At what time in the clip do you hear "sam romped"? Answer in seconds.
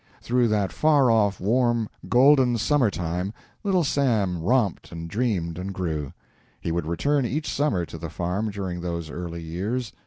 3.83-4.91